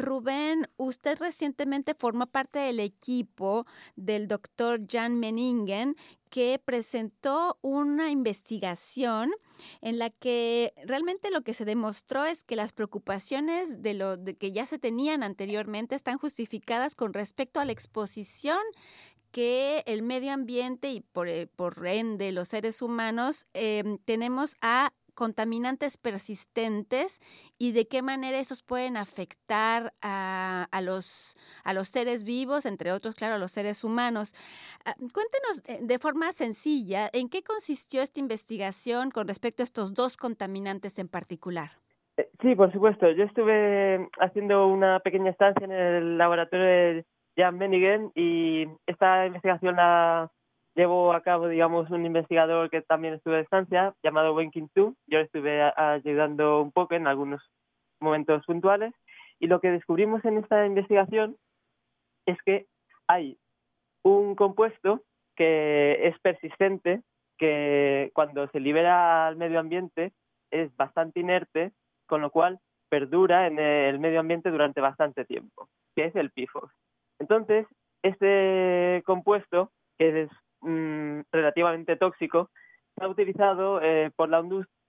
[0.00, 3.66] Rubén, usted recientemente formó parte del equipo
[3.96, 5.96] del doctor Jan Meningen
[6.30, 9.32] que presentó una investigación
[9.80, 14.36] en la que realmente lo que se demostró es que las preocupaciones de lo de
[14.36, 18.58] que ya se tenían anteriormente están justificadas con respecto a la exposición
[19.32, 21.48] que el medio ambiente y por, eh,
[21.84, 27.20] ende los seres humanos em, tenemos a contaminantes persistentes
[27.58, 32.92] y de qué manera esos pueden afectar a, a, los, a los seres vivos, entre
[32.92, 34.34] otros, claro, a los seres humanos.
[34.84, 39.94] Ah, cuéntenos eh, de forma sencilla, ¿en qué consistió esta investigación con respecto a estos
[39.94, 41.70] dos contaminantes en particular?
[42.16, 43.10] Eh, sí, por supuesto.
[43.10, 49.76] Yo estuve haciendo una pequeña estancia en el laboratorio de Jan Menigen y esta investigación
[49.76, 50.30] la
[50.80, 54.96] llevo a cabo, digamos, un investigador que también estuve de estancia, llamado Wen Tu.
[55.06, 57.42] Yo le estuve ayudando un poco en algunos
[58.00, 58.94] momentos puntuales.
[59.38, 61.36] Y lo que descubrimos en esta investigación
[62.24, 62.66] es que
[63.06, 63.36] hay
[64.02, 65.02] un compuesto
[65.36, 67.02] que es persistente,
[67.36, 70.12] que cuando se libera al medio ambiente
[70.50, 71.72] es bastante inerte,
[72.06, 76.72] con lo cual perdura en el medio ambiente durante bastante tiempo, que es el PFOS.
[77.18, 77.66] Entonces,
[78.02, 80.30] este compuesto, que es
[81.32, 82.50] relativamente tóxico,
[82.96, 84.42] se ha utilizado eh, por, la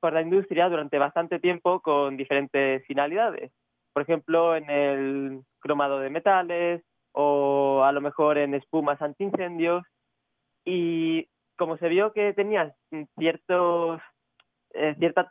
[0.00, 3.52] por la industria durante bastante tiempo con diferentes finalidades.
[3.92, 9.84] Por ejemplo, en el cromado de metales o a lo mejor en espumas antiincendios.
[10.64, 12.74] Y como se vio que tenía
[13.18, 14.00] ciertos,
[14.72, 15.28] eh, cierta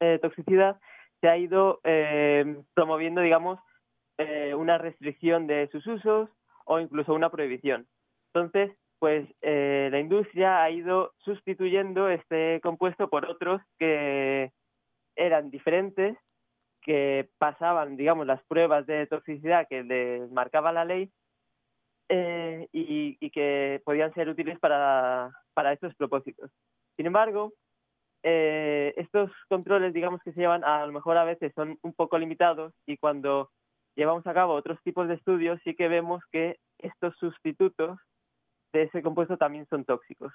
[0.00, 0.78] eh, toxicidad,
[1.20, 1.80] se ha ido
[2.74, 3.60] promoviendo, digamos,
[4.56, 6.28] una restricción de sus usos
[6.64, 7.86] o incluso una prohibición.
[8.34, 14.52] Entonces, pues eh, la industria ha ido sustituyendo este compuesto por otros que
[15.16, 16.16] eran diferentes,
[16.82, 21.10] que pasaban, digamos, las pruebas de toxicidad que les marcaba la ley
[22.10, 25.32] eh, y, que podían ser útiles para,
[25.72, 26.52] estos propósitos.
[26.96, 27.54] Sin embargo,
[28.22, 32.18] eh, estos controles, digamos, que se llevan, a lo mejor a veces son un poco
[32.18, 33.50] limitados y cuando
[33.96, 37.98] llevamos a cabo otros tipos de estudios sí que vemos que estos sustitutos
[38.72, 40.32] de ese compuesto también son tóxicos.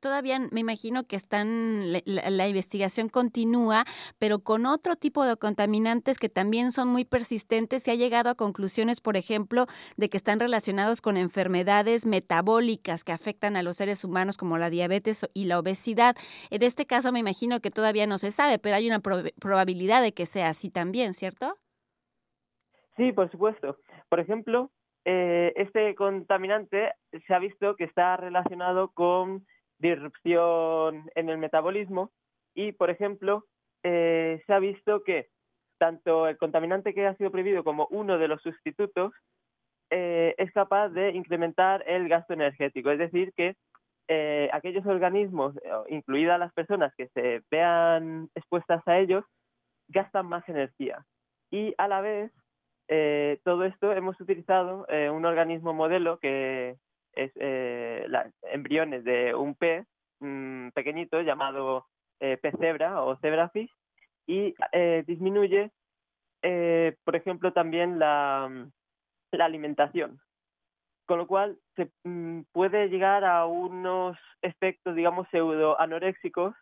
[0.00, 3.82] Todavía me imagino que están, la, investigación continúa,
[4.20, 8.36] pero con otro tipo de contaminantes que también son muy persistentes, se ha llegado a
[8.36, 9.66] conclusiones, por ejemplo,
[9.96, 14.70] de que están relacionados con enfermedades metabólicas que afectan a los seres humanos como la
[14.70, 16.14] diabetes y la obesidad.
[16.50, 20.14] En este caso me imagino que todavía no se sabe, pero hay una probabilidad de
[20.14, 21.58] que sea así también, ¿cierto?
[22.96, 23.78] Sí, por supuesto.
[24.08, 24.70] Por ejemplo,
[25.04, 26.92] eh, este contaminante
[27.26, 29.46] se ha visto que está relacionado con
[29.78, 32.10] disrupción en el metabolismo
[32.54, 33.44] y, por ejemplo,
[33.82, 35.28] eh, se ha visto que
[35.78, 39.12] tanto el contaminante que ha sido prohibido como uno de los sustitutos
[39.90, 42.90] eh, es capaz de incrementar el gasto energético.
[42.90, 43.56] Es decir, que
[44.52, 45.54] aquellos organismos,
[45.88, 49.24] incluidas las personas que se vean expuestas a ellos,
[49.88, 51.04] gastan más energía.
[51.50, 52.30] Y a la vez
[52.88, 56.76] eh, todo esto hemos utilizado eh, un organismo modelo que
[57.12, 58.06] es eh,
[58.42, 59.86] embriones de un pez
[60.20, 61.86] mm, pequeñito llamado
[62.18, 63.70] pez cebra o zebrafish
[64.26, 64.54] y
[65.06, 65.70] disminuye,
[67.04, 68.66] por ejemplo, también la,
[69.30, 70.18] la, alimentación.
[71.04, 76.54] Con lo cual se mm, puede llegar a unos efectos, digamos, pseudo anoréxicos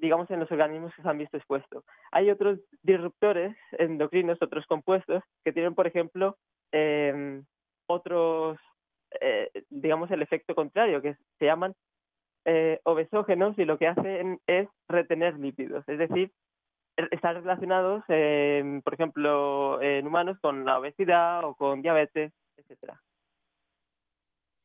[0.00, 1.84] digamos, en los organismos que se han visto expuestos.
[2.10, 6.36] Hay otros disruptores endocrinos, otros compuestos, que tienen, por ejemplo,
[6.72, 7.44] em,
[7.86, 8.58] otros,
[9.20, 11.74] eh, digamos, el efecto contrario, que se llaman
[12.46, 16.32] eh, obesógenos y lo que hacen es retener lípidos, es decir,
[16.96, 18.02] er, están relacionados,
[18.84, 22.98] por ejemplo, en humanos con la obesidad o con diabetes, etcétera.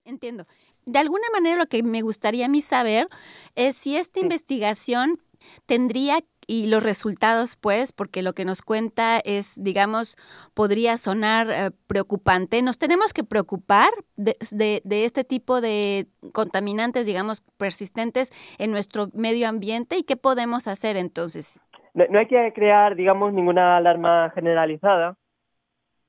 [0.05, 0.45] Entiendo.
[0.85, 3.07] De alguna manera lo que me gustaría a mí saber
[3.55, 5.19] es si esta investigación
[5.65, 10.15] tendría y los resultados, pues, porque lo que nos cuenta es, digamos,
[10.53, 12.61] podría sonar eh, preocupante.
[12.61, 14.35] ¿Nos tenemos que preocupar de,
[14.83, 20.97] de, este tipo de contaminantes, digamos, persistentes en nuestro medio ambiente y qué podemos hacer
[20.97, 21.59] entonces?
[21.93, 25.17] No, hay que crear, digamos, ninguna alarma generalizada,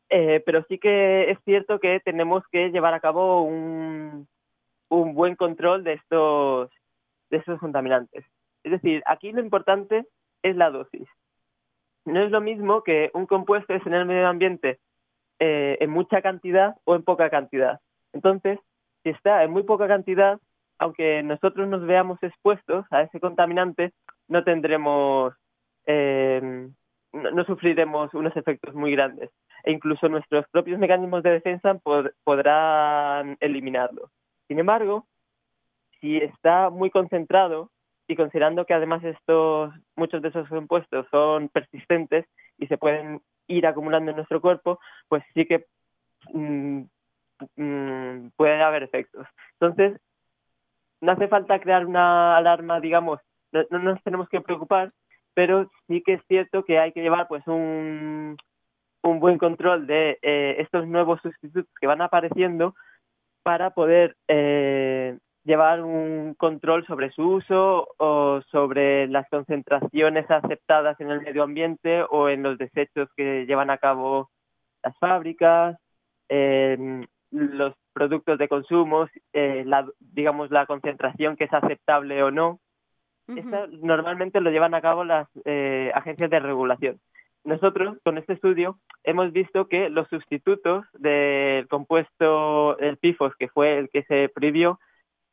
[0.09, 4.29] eh, pero sí que es cierto que tenemos que llevar a cabo un,
[4.89, 6.71] un buen control de estos,
[7.31, 8.25] de estos contaminantes.
[8.65, 10.07] Es decir, aquí lo importante
[10.43, 11.09] es la dosis.
[12.05, 14.79] No es lo mismo que un compuesto es en el medio ambiente
[15.39, 17.81] eh, en mucha cantidad o en poca cantidad.
[18.13, 18.59] Entonces,
[19.03, 20.41] si está en muy poca cantidad,
[20.79, 23.93] aunque nosotros nos veamos expuestos a ese contaminante,
[24.29, 25.35] no tendremos,
[25.87, 26.69] eh,
[27.17, 29.31] no sufriremos unos efectos muy grandes
[29.65, 31.79] e incluso nuestros propios mecanismos de defensa
[32.25, 34.11] podrán eliminarlo.
[34.49, 35.07] Sin embargo,
[36.01, 37.71] si está muy concentrado
[38.07, 42.27] y considerando que además estos muchos de esos compuestos son persistentes
[42.59, 44.79] y se pueden ir acumulando en nuestro cuerpo,
[45.09, 45.67] pues sí que
[46.33, 46.83] mm,
[47.57, 49.27] mm, puede haber efectos.
[49.61, 50.01] Entonces,
[51.01, 53.21] no hace falta crear una alarma, digamos,
[53.53, 54.93] no, nos tenemos que preocupar,
[55.37, 58.39] pero sí que es cierto que hay que llevar pues un,
[59.03, 62.75] un buen control de eh, estos nuevos sustitutos que van apareciendo
[63.43, 71.11] para poder eh, llevar un control sobre su uso o sobre las concentraciones aceptadas en
[71.11, 74.31] el medio ambiente o en los desechos que llevan a cabo
[74.83, 75.77] las fábricas,
[77.31, 82.59] los productos de consumo, eh, la, digamos la concentración que es aceptable o no.
[83.29, 87.01] Esto normalmente lo llevan a cabo las eh, agencias de regulación.
[87.45, 93.79] Nosotros, con este estudio, hemos visto que los sustitutos del compuesto, el PIFOS, que fue
[93.79, 94.81] el que se prohibió,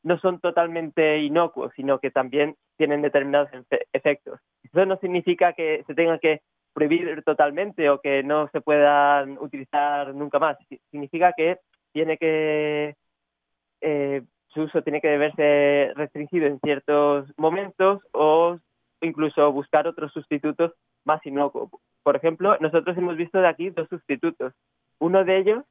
[0.04, 3.50] no son totalmente inocuos, sino que también tienen determinados
[3.94, 4.40] efectos.
[4.64, 6.42] Eso no significa que se tenga que
[6.74, 10.58] prohibir totalmente o que no se puedan utilizar nunca más.
[10.92, 11.60] Significa que
[11.94, 12.96] tiene que
[13.82, 14.24] eh,
[14.54, 18.58] su uso tiene que verse restringido en ciertos momentos o
[19.02, 20.74] incluso buscar otros sustitutos
[21.06, 21.70] más inocuos.
[22.04, 24.54] Por ejemplo, nosotros hemos visto de aquí dos sustitutos.
[25.00, 25.64] Uno de ellos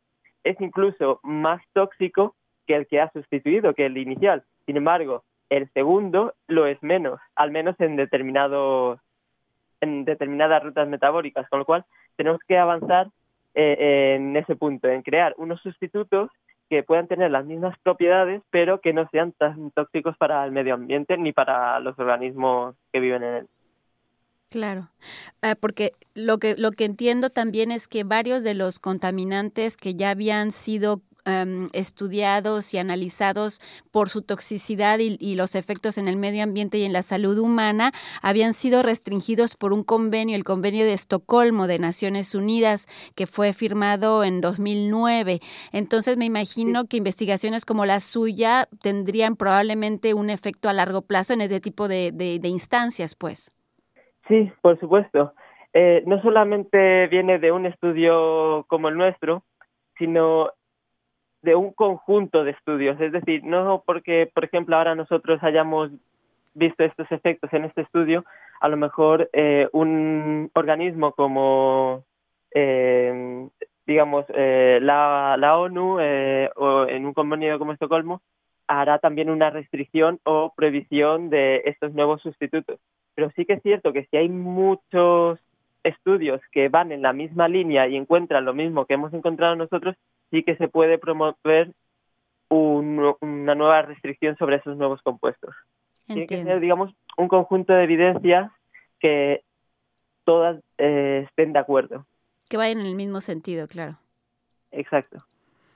[0.44, 2.34] es incluso más tóxico
[2.66, 4.42] que el que ha sustituido, que el inicial.
[4.66, 8.98] Sin embargo, el segundo lo es menos, al menos en determinados
[9.80, 11.84] en determinadas rutas metabólicas, con lo cual
[12.16, 13.08] tenemos que avanzar
[13.54, 16.30] eh, en ese punto, en crear unos sustitutos
[16.72, 20.72] que puedan tener las mismas propiedades, pero que no sean tan tóxicos para el medio
[20.72, 23.48] ambiente ni para los organismos que viven en él.
[24.48, 24.88] Claro,
[25.42, 29.94] ah, porque lo que lo que entiendo también es que varios de los contaminantes que
[29.94, 33.60] ya habían sido Em, estudiados y analizados
[33.92, 37.92] por su toxicidad y, los efectos en el medio ambiente y en la salud humana
[38.22, 43.52] habían sido restringidos por un convenio, el convenio de Estocolmo de Naciones Unidas, que fue
[43.52, 45.38] firmado en 2009.
[45.72, 51.34] Entonces me imagino que investigaciones como la suya tendrían probablemente un efecto a largo plazo
[51.34, 53.52] en este tipo de, de, instancias, pues.
[54.26, 55.34] Sí, por supuesto.
[55.72, 59.44] Eh, no solamente viene de un estudio como el nuestro,
[59.96, 60.50] sino
[61.42, 65.90] de un conjunto de estudios, es decir, no porque, por ejemplo, ahora nosotros hayamos
[66.54, 68.24] visto estos efectos en este estudio,
[68.60, 72.04] a lo mejor eh, un organismo como,
[72.54, 73.48] eh,
[73.86, 75.98] digamos, eh, la, la, ONU
[76.56, 78.22] o en un convenio como Estocolmo,
[78.68, 82.78] hará también una restricción o previsión de estos nuevos sustitutos.
[83.14, 85.40] Pero sí que es cierto que si hay muchos
[85.84, 89.96] estudios que van en la misma línea y encuentran lo mismo que hemos encontrado nosotros,
[90.30, 91.72] sí que se puede promover
[92.48, 95.54] una nueva restricción sobre esos nuevos compuestos.
[96.06, 98.50] Tiene que ser, digamos, un conjunto de evidencias
[99.00, 99.42] que
[100.24, 102.06] todas eh, estén de acuerdo.
[102.50, 103.98] Que vayan en el mismo sentido, claro.
[104.70, 105.24] Exacto.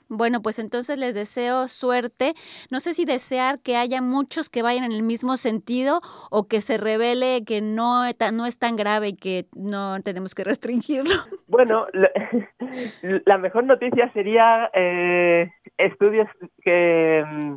[0.09, 2.35] Bueno, pues entonces les deseo suerte.
[2.71, 6.01] No sé si desear que haya muchos que vayan en el mismo sentido
[6.31, 10.45] o que se revele que no, no es tan grave y que no tenemos que
[10.45, 11.15] restringirlo.
[11.49, 11.87] Bueno,
[13.25, 16.29] la, mejor noticia sería eh, estudios
[16.63, 17.57] que,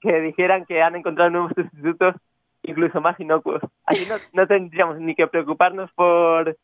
[0.00, 2.14] que dijeran que han encontrado nuevos sustitutos
[2.62, 3.62] incluso más inocuos.
[3.86, 6.56] Así no, no tendríamos ni que preocuparnos por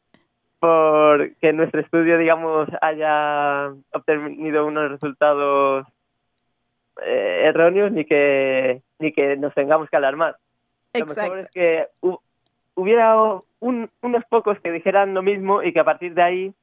[1.41, 5.87] que nuestro estudio, digamos, haya obtenido unos resultados
[7.03, 10.37] eh, erróneos ni que ni que nos tengamos que alarmar.
[10.95, 11.89] Lo mejor es que
[12.75, 13.17] hubiera
[13.61, 16.55] unos pocos que dijeran lo mismo y que a partir de ahí,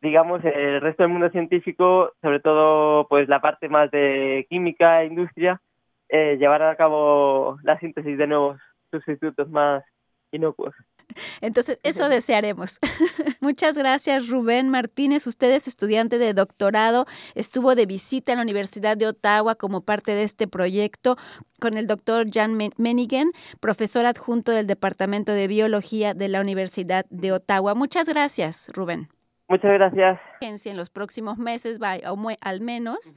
[0.00, 5.06] digamos, el resto del mundo científico, sobre todo pues la parte más de química e
[5.06, 5.60] industria,
[6.08, 8.58] eh, llevara a cabo la síntesis de nuevos
[8.90, 9.84] sustitutos más
[10.32, 10.74] inocuos.
[11.40, 12.78] Entonces, eso desearemos.
[13.40, 15.26] Muchas gracias, Rubén Martínez.
[15.26, 20.14] Usted es estudiante de doctorado, estuvo de visita en la Universidad de Ottawa como parte
[20.14, 21.16] de este proyecto
[21.60, 27.32] con el doctor Jan Menigen, profesor adjunto del Departamento de Biología de la Universidad de
[27.32, 27.74] Ottawa.
[27.74, 29.08] Muchas gracias, Rubén.
[29.48, 30.20] Muchas gracias.
[30.40, 33.14] En los próximos meses, al menos,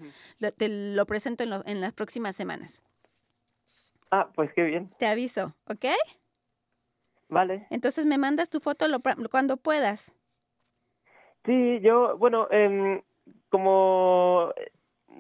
[0.58, 2.84] te lo presento en, en las próximas semanas.
[4.12, 4.90] Ah, pues qué bien.
[4.98, 5.86] Te aviso, ¿ok?
[7.32, 7.66] Vale.
[7.70, 9.00] Entonces me mandas tu foto lo,
[9.32, 10.16] cuando puedas.
[11.46, 13.02] Sí, yo, bueno, eh,
[13.50, 14.54] como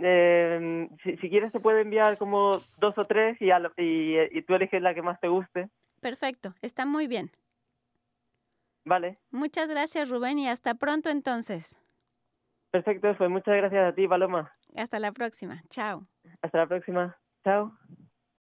[0.04, 4.54] eh, si, si, quieres te puedo enviar como dos o tres y, y, y tú
[4.54, 5.70] eliges la que más te guste.
[6.02, 7.32] Perfecto, está muy bien.
[8.84, 9.14] Vale.
[9.32, 11.82] Muchas gracias, Rubén, y hasta pronto entonces.
[12.72, 14.52] Perfecto, pues muchas gracias a ti, Paloma.
[14.76, 15.64] Hasta la próxima.
[15.70, 16.08] Chao.
[16.42, 17.18] Hasta la próxima.
[17.46, 17.72] Chao.